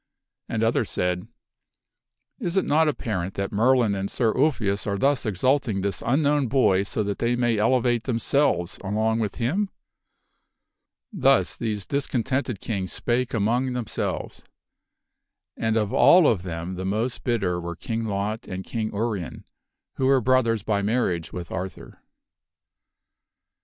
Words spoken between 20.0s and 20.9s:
were brothers by